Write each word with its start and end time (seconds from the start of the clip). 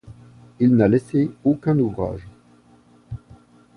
Il 0.59 0.75
n'a 0.75 0.87
laissé 0.87 1.29
aucun 1.43 1.77
ouvrage. 1.77 2.27